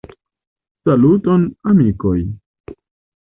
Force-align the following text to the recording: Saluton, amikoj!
Saluton, 0.87 1.43
amikoj! 1.73 2.17